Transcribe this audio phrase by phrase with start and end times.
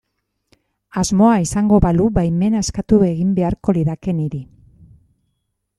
[1.01, 4.43] Asmoa izango balu baimena eskatu egin beharko lidake niri.